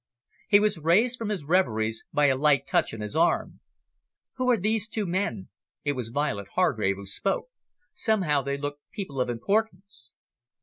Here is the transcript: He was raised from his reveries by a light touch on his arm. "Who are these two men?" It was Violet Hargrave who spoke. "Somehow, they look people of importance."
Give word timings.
He 0.47 0.59
was 0.59 0.79
raised 0.79 1.19
from 1.19 1.29
his 1.29 1.43
reveries 1.45 2.05
by 2.11 2.25
a 2.25 2.35
light 2.35 2.65
touch 2.65 2.91
on 2.91 3.01
his 3.01 3.15
arm. 3.15 3.59
"Who 4.37 4.49
are 4.49 4.57
these 4.57 4.87
two 4.87 5.05
men?" 5.05 5.49
It 5.83 5.91
was 5.91 6.09
Violet 6.09 6.47
Hargrave 6.55 6.95
who 6.95 7.05
spoke. 7.05 7.49
"Somehow, 7.93 8.41
they 8.41 8.57
look 8.57 8.79
people 8.91 9.21
of 9.21 9.29
importance." 9.29 10.11